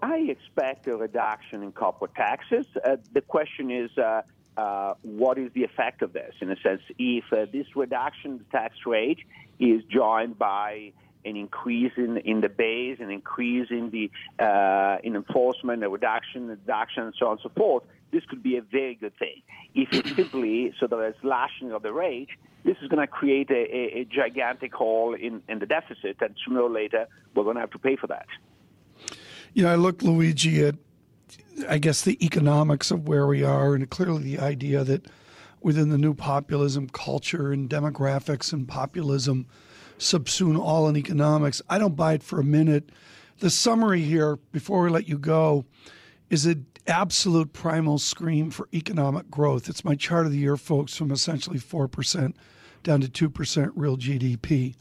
[0.04, 2.66] I expect a reduction in corporate taxes.
[2.84, 4.24] Uh, the question is, uh,
[4.58, 6.34] uh, what is the effect of this?
[6.42, 9.20] In a sense, if uh, this reduction in the tax rate
[9.60, 10.92] is joined by
[11.24, 14.12] an increase in, in the base, an increase in the
[14.44, 18.44] uh, in enforcement, a reduction, a reduction, and so on and so forth, this could
[18.44, 19.42] be a very good thing.
[19.74, 22.28] If it's simply so there is slashing of the rate,
[22.66, 26.36] this is going to create a, a, a gigantic hole in, in the deficit, and
[26.46, 28.28] sooner or later we're going to have to pay for that.
[29.54, 30.76] You know, I look, Luigi, at
[31.70, 35.06] I guess the economics of where we are, and clearly the idea that
[35.62, 39.46] within the new populism culture and demographics and populism
[39.98, 41.62] subsume all in economics.
[41.70, 42.90] I don't buy it for a minute.
[43.40, 45.66] The summary here, before we let you go,
[46.30, 49.70] is an absolute primal scream for economic growth.
[49.70, 52.34] It's my chart of the year, folks, from essentially 4%
[52.84, 54.76] down to 2% real GDP.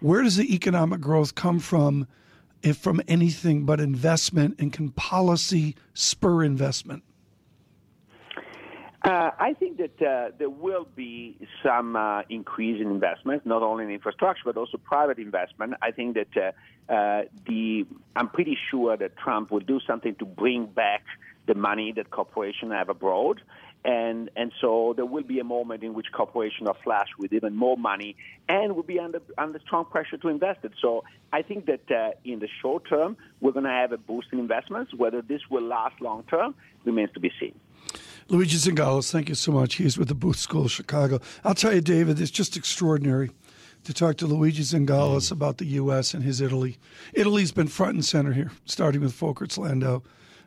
[0.00, 2.06] Where does the economic growth come from?
[2.62, 7.02] If from anything but investment and can policy spur investment?
[9.04, 13.84] Uh, I think that uh, there will be some uh, increase in investment, not only
[13.84, 15.74] in infrastructure but also private investment.
[15.80, 20.24] I think that uh, uh, the I'm pretty sure that Trump will do something to
[20.24, 21.04] bring back
[21.46, 23.40] the money that corporations have abroad
[23.84, 27.54] and and so there will be a moment in which corporations are flush with even
[27.54, 28.16] more money
[28.48, 30.72] and will be under under strong pressure to invest it.
[30.80, 34.28] So I think that uh, in the short term we're going to have a boost
[34.32, 34.92] in investments.
[34.94, 37.58] Whether this will last long term remains to be seen.
[38.28, 39.76] Luigi Zingales, thank you so much.
[39.76, 41.20] He's with the Booth School of Chicago.
[41.44, 43.30] I'll tell you, David, it's just extraordinary
[43.84, 45.32] to talk to Luigi Zingales mm.
[45.32, 46.12] about the U.S.
[46.12, 46.76] and his Italy.
[47.14, 50.02] Italy's been front and center here, starting with Folkerts Landau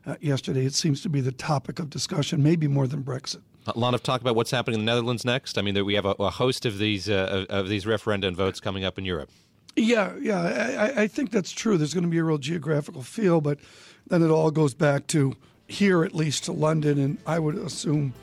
[0.05, 0.65] uh, yesterday.
[0.65, 3.41] It seems to be the topic of discussion, maybe more than Brexit.
[3.67, 5.57] A lot of talk about what's happening in the Netherlands next.
[5.57, 8.35] I mean, we have a, a host of these uh, of, of, these referenda and
[8.35, 9.29] votes coming up in Europe.
[9.75, 11.77] Yeah, yeah, I, I think that's true.
[11.77, 13.59] There's going to be a real geographical feel, but
[14.07, 15.35] then it all goes back to
[15.67, 18.13] here, at least to London, and I would assume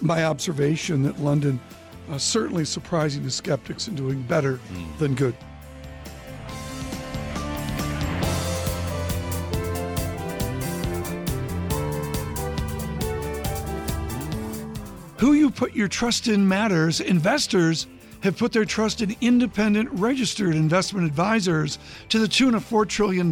[0.00, 1.58] my observation that London
[2.10, 4.98] uh, certainly surprising the skeptics and doing better mm.
[4.98, 5.34] than good.
[15.22, 17.00] Who you put your trust in matters.
[17.00, 17.86] Investors
[18.24, 23.30] have put their trust in independent registered investment advisors to the tune of $4 trillion.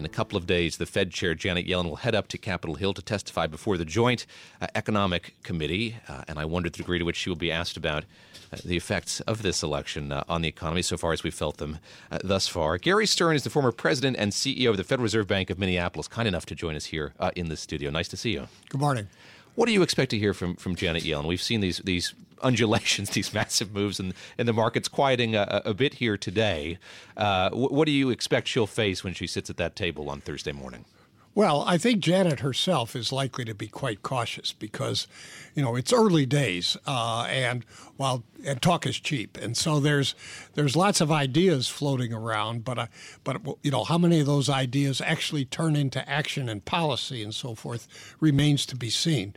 [0.00, 2.76] In a couple of days, the Fed Chair Janet Yellen will head up to Capitol
[2.76, 4.24] Hill to testify before the Joint
[4.58, 7.76] uh, Economic Committee, uh, and I wonder the degree to which she will be asked
[7.76, 8.04] about
[8.50, 11.58] uh, the effects of this election uh, on the economy so far as we felt
[11.58, 12.78] them uh, thus far.
[12.78, 16.08] Gary Stern is the former president and CEO of the Federal Reserve Bank of Minneapolis,
[16.08, 17.90] kind enough to join us here uh, in the studio.
[17.90, 18.48] Nice to see you.
[18.70, 19.06] Good morning.
[19.54, 21.26] What do you expect to hear from, from Janet Yellen?
[21.26, 25.74] We've seen these these undulations, these massive moves, and in the market's quieting a, a
[25.74, 26.78] bit here today.
[27.16, 30.20] Uh, what, what do you expect she'll face when she sits at that table on
[30.20, 30.84] Thursday morning?
[31.32, 35.06] Well, I think Janet herself is likely to be quite cautious because,
[35.54, 37.64] you know, it's early days, uh, and
[37.96, 40.16] while and talk is cheap, and so there's
[40.54, 42.86] there's lots of ideas floating around, but uh,
[43.22, 47.34] but you know how many of those ideas actually turn into action and policy and
[47.34, 47.86] so forth
[48.18, 49.34] remains to be seen.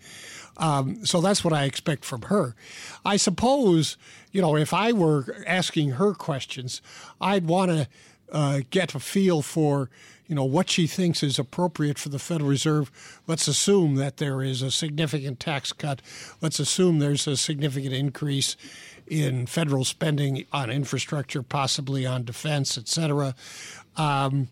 [0.58, 2.56] Um, so that's what I expect from her.
[3.04, 3.98] I suppose,
[4.32, 6.82] you know, if I were asking her questions,
[7.20, 7.88] I'd want to
[8.32, 9.90] uh, get a feel for
[10.28, 12.92] you know what she thinks is appropriate for the Federal Reserve.
[13.28, 16.02] Let's assume that there is a significant tax cut.
[16.42, 18.56] Let's assume there's a significant increase
[19.06, 23.36] in federal spending on infrastructure, possibly on defense, et cetera.
[23.98, 24.48] Um,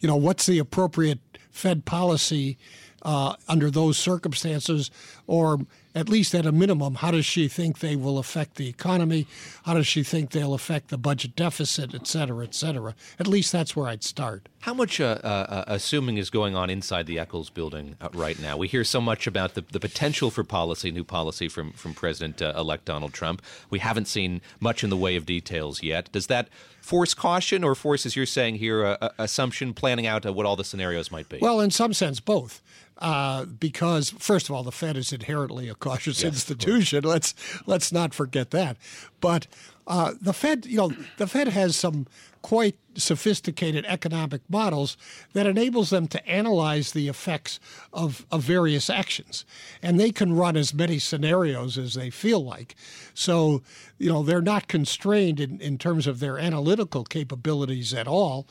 [0.00, 2.56] you know, what's the appropriate Fed policy
[3.02, 4.90] uh, under those circumstances,
[5.26, 5.60] or
[5.92, 9.26] at least at a minimum, how does she think they will affect the economy?
[9.64, 12.94] How does she think they'll affect the budget deficit, et cetera, et cetera?
[13.18, 14.48] At least that's where I'd start.
[14.60, 18.56] How much uh, uh, assuming is going on inside the Eccles building uh, right now?
[18.56, 22.40] We hear so much about the, the potential for policy, new policy from, from President
[22.40, 23.42] elect Donald Trump.
[23.68, 26.12] We haven't seen much in the way of details yet.
[26.12, 26.48] Does that
[26.80, 31.10] force caution or force, as you're saying here, assumption, planning out what all the scenarios
[31.10, 31.38] might be?
[31.40, 32.62] Well, in some sense, both
[33.00, 37.04] uh, because first of all, the Fed is inherently a cautious yes, institution.
[37.04, 37.34] Let's
[37.66, 38.76] let's not forget that.
[39.20, 39.46] But
[39.86, 42.06] uh, the Fed, you know, the Fed has some
[42.42, 44.96] quite sophisticated economic models
[45.32, 47.60] that enables them to analyze the effects
[47.92, 49.44] of, of various actions.
[49.82, 52.74] And they can run as many scenarios as they feel like.
[53.14, 53.62] So,
[53.98, 58.46] you know, they're not constrained in, in terms of their analytical capabilities at all,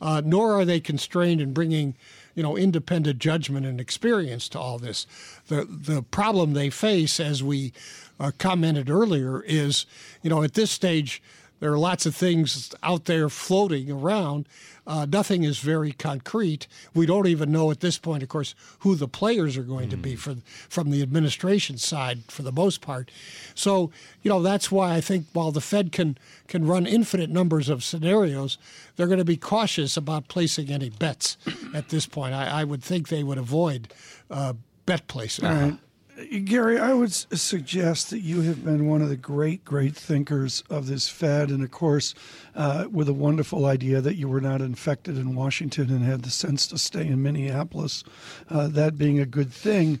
[0.00, 1.96] uh, nor are they constrained in bringing
[2.34, 5.06] you know independent judgment and experience to all this.
[5.48, 7.72] The the problem they face, as we
[8.18, 9.86] uh, commented earlier, is
[10.22, 11.22] you know at this stage
[11.60, 14.46] there are lots of things out there floating around.
[14.86, 16.66] Uh, nothing is very concrete.
[16.94, 19.92] We don't even know at this point, of course, who the players are going mm.
[19.92, 20.16] to be hmm.
[20.16, 20.36] for,
[20.68, 23.10] from the administration side for the most part.
[23.54, 23.90] So,
[24.22, 27.82] you know, that's why I think while the Fed can can run infinite numbers of
[27.82, 28.58] scenarios,
[28.96, 31.38] they're going to be cautious about placing any bets
[31.74, 32.34] at this point.
[32.34, 33.88] I, I would think they would avoid
[34.30, 34.52] uh,
[34.84, 35.46] bet placing.
[35.46, 35.78] All right.
[36.44, 40.86] Gary, I would suggest that you have been one of the great, great thinkers of
[40.86, 42.14] this Fed, and of course,
[42.54, 46.30] uh, with a wonderful idea that you were not infected in Washington and had the
[46.30, 48.04] sense to stay in Minneapolis,
[48.48, 50.00] uh, that being a good thing.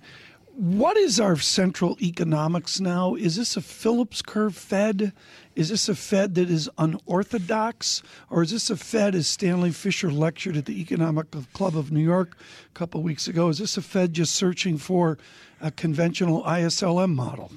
[0.56, 3.16] What is our central economics now?
[3.16, 5.12] Is this a Phillips curve Fed?
[5.56, 8.04] Is this a Fed that is unorthodox?
[8.30, 11.98] Or is this a Fed, as Stanley Fischer lectured at the Economic Club of New
[11.98, 15.18] York a couple of weeks ago, is this a Fed just searching for
[15.64, 17.50] a conventional ISLM model?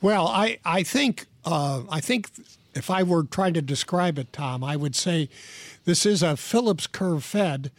[0.00, 2.30] Well, I, I think uh, I think
[2.74, 5.28] if I were trying to describe it, Tom, I would say
[5.84, 7.70] this is a Phillips curve Fed,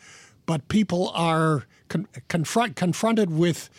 [0.45, 3.69] but people are con- confront confronted with,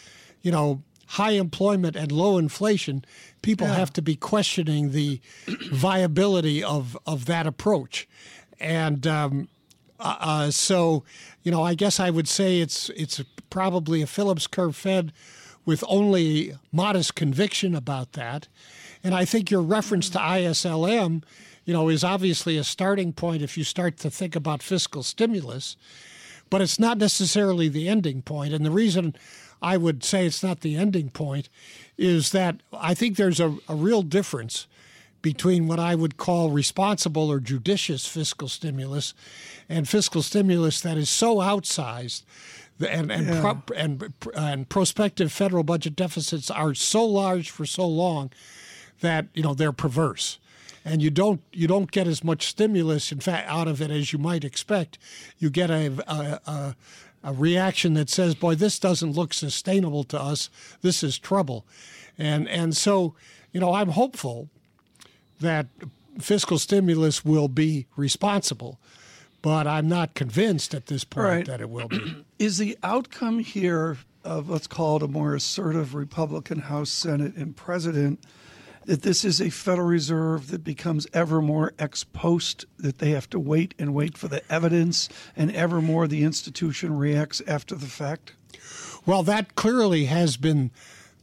[0.42, 3.04] you know, high employment and low inflation,
[3.42, 3.74] people yeah.
[3.74, 5.20] have to be questioning the
[5.70, 8.08] viability of, of that approach.
[8.58, 9.48] And um,
[10.00, 11.04] uh, uh, so,
[11.42, 15.12] you know, I guess I would say it's it's probably a Phillips curve Fed
[15.66, 18.48] with only modest conviction about that.
[19.04, 21.22] And I think your reference to ISLM,
[21.66, 25.76] you know, is obviously a starting point if you start to think about fiscal stimulus,
[26.48, 28.54] but it's not necessarily the ending point.
[28.54, 29.14] And the reason
[29.62, 31.48] I would say it's not the ending point,
[31.96, 34.66] is that I think there's a, a real difference
[35.22, 39.14] between what I would call responsible or judicious fiscal stimulus
[39.68, 42.22] and fiscal stimulus that is so outsized
[42.80, 43.40] and and, yeah.
[43.40, 48.30] pro, and and prospective federal budget deficits are so large for so long
[49.00, 50.38] that you know they're perverse
[50.84, 54.12] and you don't you don't get as much stimulus in fact out of it as
[54.12, 54.98] you might expect
[55.38, 56.76] you get a, a, a
[57.26, 60.48] a reaction that says, "Boy, this doesn't look sustainable to us.
[60.80, 61.66] This is trouble,"
[62.16, 63.14] and and so
[63.52, 64.48] you know I'm hopeful
[65.40, 65.66] that
[66.20, 68.78] fiscal stimulus will be responsible,
[69.46, 71.46] but I'm not convinced at this point right.
[71.46, 72.24] that it will be.
[72.40, 77.54] Is the outcome here of let's call it a more assertive Republican House, Senate, and
[77.54, 78.18] President?
[78.86, 83.30] that this is a Federal Reserve that becomes ever more ex post, that they have
[83.30, 87.86] to wait and wait for the evidence, and ever more the institution reacts after the
[87.86, 88.32] fact?
[89.04, 90.72] Well, that clearly has been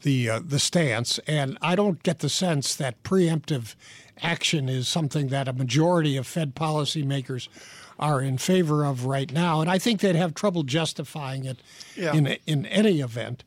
[0.03, 3.75] the uh, the stance, and I don't get the sense that preemptive
[4.21, 7.49] action is something that a majority of Fed policymakers
[7.99, 11.59] are in favor of right now, and I think they'd have trouble justifying it
[11.95, 12.13] yeah.
[12.13, 13.43] in in any event.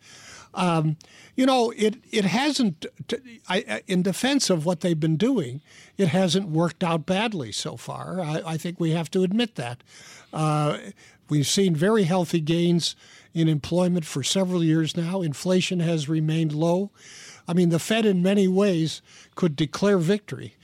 [0.55, 0.97] Um,
[1.37, 2.87] you know, it it hasn't.
[3.49, 5.61] I, in defense of what they've been doing,
[5.99, 8.21] it hasn't worked out badly so far.
[8.21, 9.83] I, I think we have to admit that.
[10.33, 10.79] Uh,
[11.29, 12.97] we've seen very healthy gains
[13.35, 15.21] in employment for several years now.
[15.21, 16.91] Inflation has remained low.
[17.47, 19.03] I mean, the Fed, in many ways,
[19.35, 20.55] could declare victory.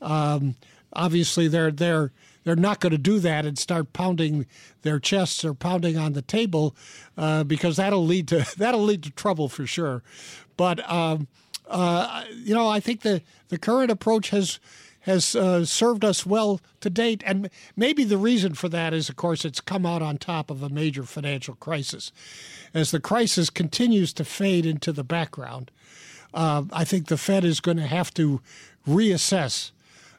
[0.00, 0.54] Um,
[0.92, 2.12] obviously, they're they're
[2.44, 4.46] they're not going to do that and start pounding
[4.82, 6.74] their chests or pounding on the table
[7.16, 10.02] uh, because that'll lead to that'll lead to trouble for sure.
[10.56, 11.28] But um,
[11.68, 14.58] uh, you know, I think the the current approach has
[15.04, 19.16] has uh, served us well to date, and maybe the reason for that is, of
[19.16, 22.12] course, it's come out on top of a major financial crisis.
[22.74, 25.70] As the crisis continues to fade into the background,
[26.34, 28.42] uh, I think the Fed is going to have to
[28.86, 29.70] reassess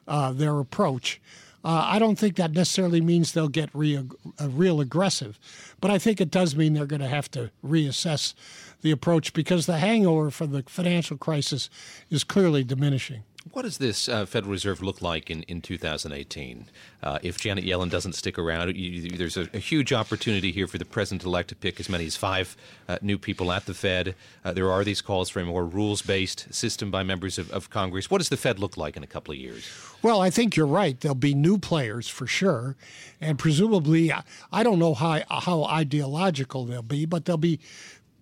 [0.08, 1.20] uh, their approach
[1.64, 5.38] Uh, I don't think that necessarily means they'll get re- uh, real aggressive,
[5.80, 8.34] but I think it does mean they're going to have to reassess
[8.80, 11.70] the approach because the hangover from the financial crisis
[12.10, 13.22] is clearly diminishing.
[13.50, 16.66] What does this uh, Federal Reserve look like in, in 2018?
[17.02, 20.78] Uh, if Janet Yellen doesn't stick around, you, there's a, a, huge opportunity here for
[20.78, 22.56] the president elect to pick as many as five
[22.88, 24.14] uh, new people at the Fed.
[24.44, 27.68] Uh, there are these calls for a more rules based system by members of, of,
[27.68, 28.08] Congress.
[28.08, 29.68] What does the Fed look like in a couple of years?
[30.02, 30.98] Well, I think you're right.
[31.00, 32.76] There'll be new players for sure.
[33.20, 34.12] And presumably,
[34.52, 37.58] I don't know how, how ideological they'll be, but they'll be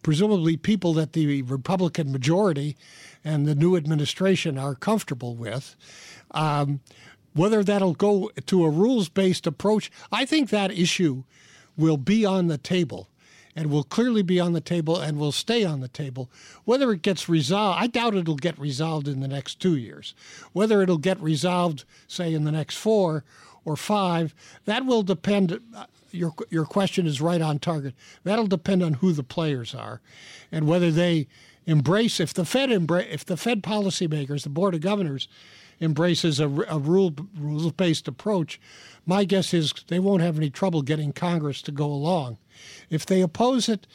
[0.02, 2.76] presumably people that the Republican majority
[3.24, 5.76] and the new administration are comfortable with.
[6.30, 6.80] Um,
[7.34, 11.24] whether that'll go to a rules based approach, I think that issue
[11.76, 13.08] will be on the table
[13.56, 16.30] and will clearly be on the table and will stay on the table.
[16.64, 20.14] Whether it gets resolved, I doubt it'll get resolved in the next two years.
[20.52, 23.24] Whether it'll get resolved, say, in the next four
[23.64, 25.60] or five, that will depend.
[25.74, 27.94] Uh, your your question is right on target.
[28.24, 30.00] That'll depend on who the players are,
[30.50, 31.28] and whether they
[31.70, 35.28] embrace if the Fed embrace if the Fed policymakers, the Board of Governors,
[35.80, 38.60] embraces a, a rule rules based approach.
[39.06, 42.38] My guess is they won't have any trouble getting Congress to go along.
[42.90, 43.86] If they oppose it,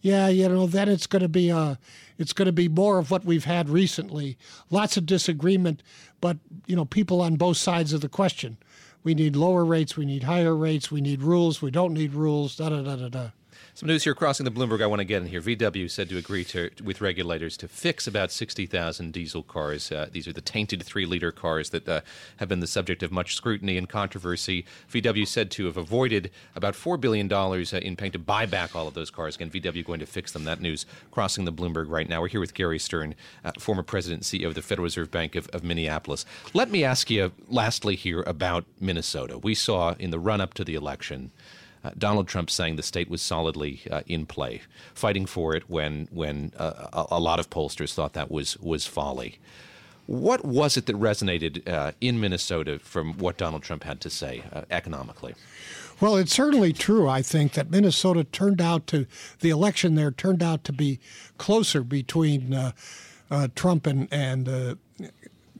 [0.00, 1.74] yeah, you know, then it's going to be a, uh,
[2.18, 4.36] it's going to be more of what we've had recently.
[4.70, 5.82] Lots of disagreement,
[6.20, 8.56] but you know, people on both sides of the question.
[9.02, 9.96] We need lower rates.
[9.96, 10.90] We need higher rates.
[10.90, 11.60] We need rules.
[11.60, 12.56] We don't need rules.
[12.56, 13.28] Da da da da da.
[13.76, 15.40] Some news here crossing the Bloomberg I want to get in here.
[15.40, 19.90] VW said to agree to, with regulators to fix about 60,000 diesel cars.
[19.90, 22.02] Uh, these are the tainted three liter cars that uh,
[22.36, 24.64] have been the subject of much scrutiny and controversy.
[24.92, 28.86] VW said to have avoided about $4 billion uh, in paying to buy back all
[28.86, 29.34] of those cars.
[29.34, 30.44] Again, VW going to fix them.
[30.44, 32.20] That news crossing the Bloomberg right now.
[32.20, 35.34] We're here with Gary Stern, uh, former president and CEO of the Federal Reserve Bank
[35.34, 36.24] of, of Minneapolis.
[36.52, 39.36] Let me ask you, lastly, here about Minnesota.
[39.36, 41.32] We saw in the run up to the election
[41.84, 44.62] uh, Donald Trump saying the state was solidly uh, in play,
[44.94, 48.86] fighting for it when when uh, a, a, lot of pollsters thought that was was
[48.86, 49.38] folly.
[50.06, 54.42] What was it that resonated uh, in Minnesota from what Donald Trump had to say
[54.52, 55.34] uh, economically?
[56.00, 57.08] Well, it's certainly true.
[57.08, 59.06] I think that Minnesota turned out to
[59.40, 60.98] the election there turned out to be
[61.38, 62.72] closer between uh,
[63.54, 64.78] Trump and and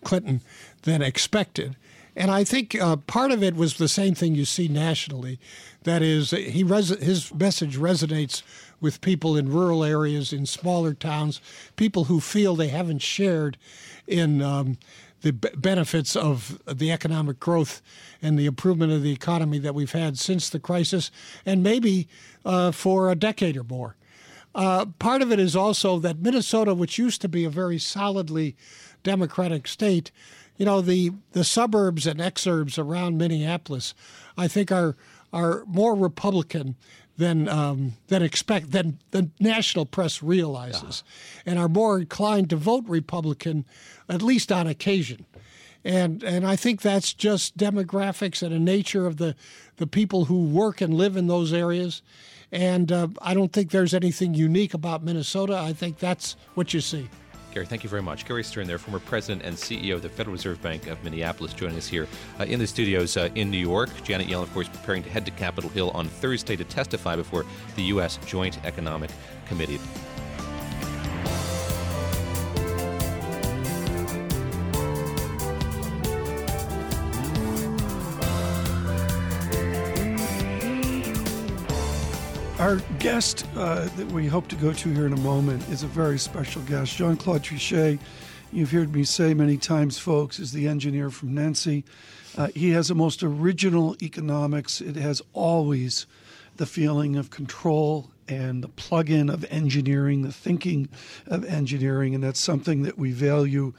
[0.03, 0.41] Clinton
[0.83, 1.77] than expected.
[2.17, 5.41] And I think uh, part of it was the same thing you see nationally.
[5.83, 8.43] That is, he res- his message resonates
[8.81, 11.41] with people in rural areas, in smaller towns,
[11.77, 13.57] people who feel they haven't shared
[14.07, 14.79] in um,
[15.23, 17.83] the b- benefits of the economic growth
[18.23, 21.11] and the improvement of the economy that we've had since the crisis,
[21.45, 22.09] and maybe
[22.45, 23.97] uh, for a decade or more.
[24.55, 28.55] Uh, part of it is also that Minnesota, which used to be a very solidly
[29.03, 30.13] Democratic state,
[30.57, 33.95] you know, the, the suburbs and exurbs around Minneapolis,
[34.37, 34.97] I think are
[35.33, 36.77] are more Republican
[37.17, 41.03] than um, than expect than the national press realizes,
[41.45, 43.65] and are more inclined to vote Republican,
[44.09, 45.27] at least on occasion.
[45.85, 49.35] And and I think that's just demographics and the nature of the
[49.77, 52.03] the people who work and live in those areas.
[52.53, 55.57] And uh, I don't think there's anything unique about Minnesota.
[55.57, 57.09] I think that's what you see.
[57.55, 58.27] Gary, thank you very much.
[58.27, 61.77] Gary Stern, there, former president and CEO of the Federal Reserve Bank of Minneapolis, joining
[61.77, 62.09] us here
[62.41, 63.91] uh, in the studios uh, in New York.
[64.03, 67.47] Janet Yellen, of course, preparing to head to Capitol Hill on Thursday to testify before
[67.77, 68.19] the U.S.
[68.27, 69.11] Joint Economic
[69.47, 69.79] Committee.
[82.65, 85.87] Our guest uh, that we hope to go to here in a moment is a
[85.87, 86.97] very special guest.
[86.97, 87.99] Jean Claude Trichet,
[88.53, 91.85] you've heard me say many times, folks, is the engineer from Nancy.
[92.39, 94.81] Uh, he has the most original economics.
[94.81, 96.07] It has always
[96.57, 100.89] the feeling of control and the plug in of engineering, the thinking
[101.27, 103.75] of engineering, and that's something that we value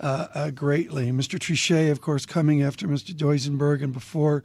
[0.00, 1.10] uh, uh, greatly.
[1.10, 1.38] Mr.
[1.38, 3.14] Trichet, of course, coming after Mr.
[3.14, 4.42] Duisenberg and before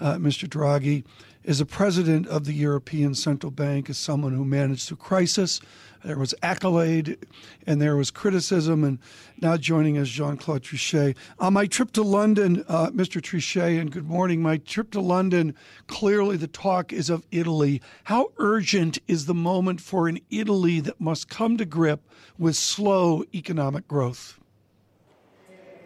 [0.00, 0.46] uh, Mr.
[0.46, 1.04] Draghi
[1.48, 5.60] as a president of the European Central Bank, as someone who managed through crisis.
[6.04, 7.26] There was accolade
[7.66, 8.98] and there was criticism, and
[9.40, 11.16] now joining us, Jean Claude Trichet.
[11.38, 13.22] On my trip to London, uh, Mr.
[13.22, 14.42] Trichet, and good morning.
[14.42, 15.54] My trip to London,
[15.86, 17.80] clearly the talk is of Italy.
[18.04, 22.06] How urgent is the moment for an Italy that must come to grip
[22.38, 24.38] with slow economic growth?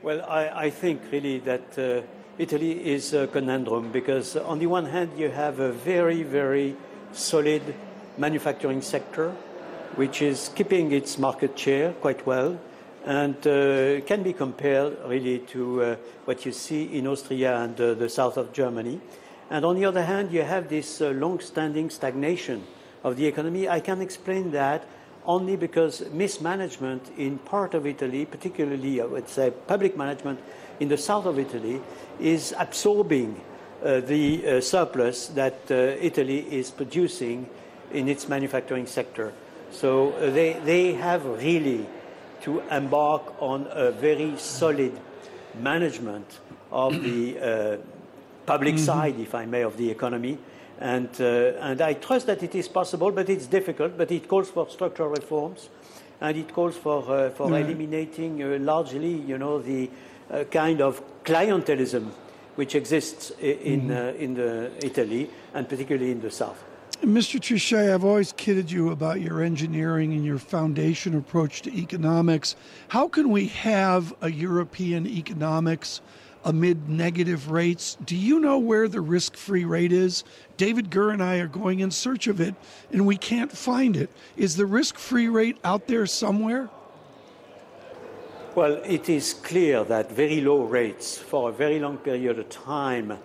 [0.02, 1.78] Well, I, I think really that.
[1.78, 2.02] Uh
[2.38, 6.76] Italy is a conundrum because, on the one hand, you have a very, very
[7.12, 7.62] solid
[8.18, 9.30] manufacturing sector,
[9.96, 12.58] which is keeping its market share quite well.
[13.04, 17.94] and uh, can be compared really to uh, what you see in Austria and uh,
[17.94, 19.00] the south of Germany.
[19.50, 22.64] And on the other hand, you have this uh, long-standing stagnation
[23.02, 23.68] of the economy.
[23.68, 24.86] I can explain that
[25.26, 30.40] only because mismanagement in part of Italy, particularly I would say public management
[30.80, 31.80] in the south of Italy,
[32.20, 33.40] is absorbing
[33.84, 37.48] uh, the uh, surplus that uh, Italy is producing
[37.92, 39.32] in its manufacturing sector.
[39.70, 41.86] So uh, they, they have really
[42.42, 44.98] to embark on a very solid
[45.58, 47.76] management of the uh,
[48.46, 48.84] public mm-hmm.
[48.84, 50.38] side, if I may, of the economy.
[50.82, 51.24] And, uh,
[51.60, 53.96] and I trust that it is possible, but it's difficult.
[53.96, 55.68] But it calls for structural reforms,
[56.20, 57.54] and it calls for, uh, for mm-hmm.
[57.54, 59.88] eliminating uh, largely, you know, the
[60.28, 62.10] uh, kind of clientelism
[62.56, 64.22] which exists in, mm-hmm.
[64.22, 66.64] in the Italy, and particularly in the south.
[67.02, 67.40] Mr.
[67.40, 72.56] Trichet, I've always kidded you about your engineering and your foundation approach to economics.
[72.88, 76.00] How can we have a European economics
[76.44, 77.96] amid negative rates?
[78.04, 80.24] Do you know where the risk free rate is?
[80.56, 82.54] David Gura and I are going in search of it,
[82.90, 84.10] and we can't find it.
[84.36, 86.68] Is the risk free rate out there somewhere?
[88.54, 93.18] Well, it is clear that very low rates for a very long period of time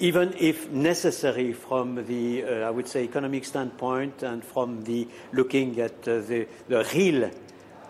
[0.00, 5.78] even if necessary from the, uh, I would say, economic standpoint and from the looking
[5.78, 7.30] at uh, the, the real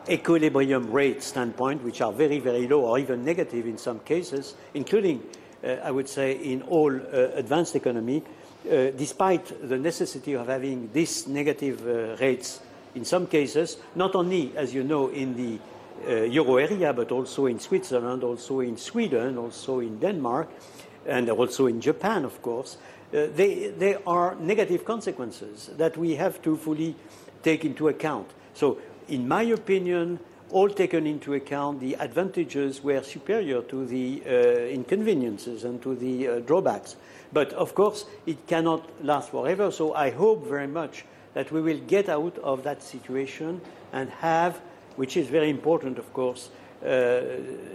[0.08, 5.22] equilibrium rate standpoint, which are very, very low or even negative in some cases, including,
[5.62, 8.22] uh, I would say, in all uh, advanced economy,
[8.66, 12.60] uh, despite the necessity of having these negative uh, rates
[12.94, 15.58] in some cases, not only, as you know, in the
[16.28, 20.48] euro area, but also in Switzerland, also in Sweden, also in Denmark,
[21.06, 22.78] and also in Japan, of course,
[23.12, 26.94] uh, they, they are negative consequences that we have to fully
[27.42, 28.30] take into account.
[28.54, 28.78] So,
[29.10, 30.18] in my opinion,
[30.50, 34.30] all taken into account, the advantages were superior to the uh,
[34.68, 36.96] inconveniences and to the uh, drawbacks.
[37.32, 39.70] But of course, it cannot last forever.
[39.70, 41.04] So I hope very much
[41.34, 43.60] that we will get out of that situation
[43.92, 44.60] and have,
[44.96, 46.50] which is very important, of course,
[46.84, 47.20] uh,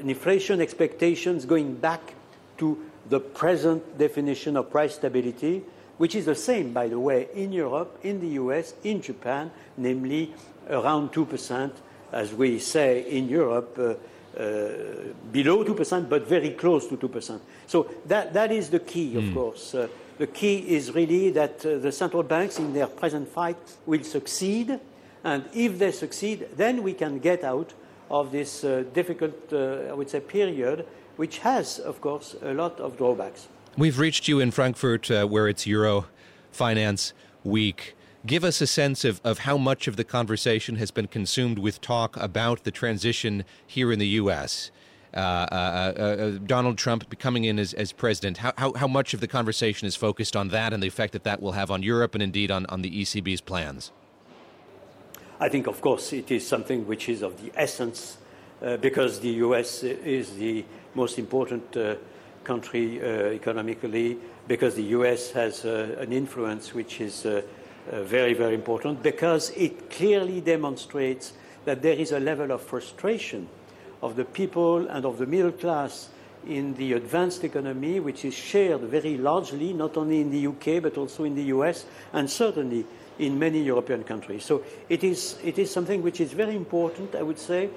[0.01, 2.13] inflation expectations going back
[2.57, 2.77] to
[3.09, 5.63] the present definition of price stability,
[5.97, 10.33] which is the same, by the way, in Europe, in the US, in Japan, namely
[10.69, 11.71] around 2%,
[12.11, 13.93] as we say in Europe, uh,
[14.39, 14.69] uh,
[15.31, 17.39] below 2%, but very close to 2%.
[17.67, 19.33] So that, that is the key, of mm.
[19.33, 19.73] course.
[19.73, 19.87] Uh,
[20.17, 24.79] the key is really that uh, the central banks, in their present fight, will succeed.
[25.23, 27.73] And if they succeed, then we can get out
[28.09, 30.85] of this uh, difficult, uh, I would say, period
[31.15, 33.47] which has, of course, a lot of drawbacks.
[33.77, 36.05] We've reached you in Frankfurt, uh, where it's Euro
[36.51, 37.13] Finance
[37.43, 37.95] Week.
[38.25, 41.79] Give us a sense of, of how much of the conversation has been consumed with
[41.79, 44.71] talk about the transition here in the U.S.
[45.13, 48.37] Uh, uh, uh, uh, Donald Trump coming in as, as president.
[48.37, 51.23] How, how, how much of the conversation is focused on that and the effect that
[51.23, 53.91] that will have on Europe and indeed on, on the ECB's plans?
[55.39, 58.17] I think, of course, it is something which is of the essence
[58.61, 59.83] uh, because the U.S.
[59.83, 60.65] is the
[60.95, 61.95] most important uh,
[62.43, 64.17] country uh, economically
[64.47, 67.25] because the US has uh, an influence which is
[67.91, 71.33] very, very important because it clearly demonstrates
[71.65, 73.47] that there is a level of frustration
[74.01, 76.09] of the people and of the middle class
[76.47, 80.97] in the advanced economy, which is shared very largely, not only in the UK, but
[80.97, 82.85] also in the US, and certainly
[83.17, 84.43] in many European countries.
[84.43, 87.69] So it is, it is something which is very important, I would say,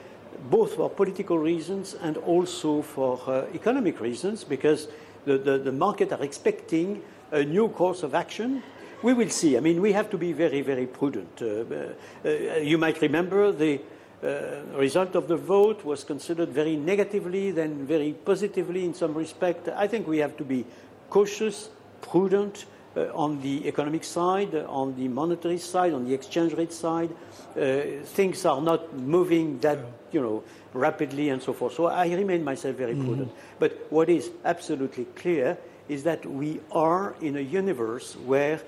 [0.51, 4.89] both for political reasons and also for uh, economic reasons, because
[5.25, 7.03] the, the, the, market are expecting
[7.33, 8.63] a new course of action.
[9.03, 9.57] We will see.
[9.57, 11.41] I mean, we have to be very, very prudent.
[11.41, 11.95] Uh,
[12.25, 13.81] uh, you might remember the
[14.23, 19.69] uh, result of the vote was considered very negatively, then very positively in some respect.
[19.69, 20.65] I think we have to be
[21.11, 21.71] cautious,
[22.01, 27.11] prudent, uh, on the economic side, on the monetary side, on the exchange rate side.
[27.57, 29.79] Uh, things are not moving that,
[30.11, 30.43] you know,
[30.73, 31.75] rapidly and so forth.
[31.75, 33.07] So I remain myself very mm-hmm.
[33.07, 33.33] prudent.
[33.61, 35.57] But what is absolutely clear
[35.89, 38.61] is that we are in a universe where,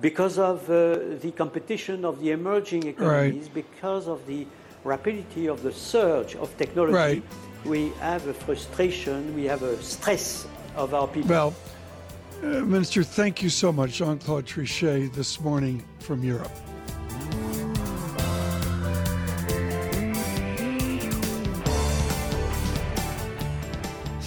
[0.00, 3.54] because of uh, the competition of the emerging economies, right.
[3.54, 4.46] because of the
[4.82, 7.22] rapidity of the surge of technology, right.
[7.64, 11.30] we have a frustration, we have a stress of our people.
[11.30, 11.54] Well,
[12.42, 16.50] uh, Minister, thank you so much, Jean Claude Trichet, this morning from Europe.